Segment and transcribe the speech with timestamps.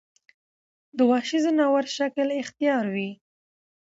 [0.97, 3.11] د وحشي ځناور شکل اختيار وي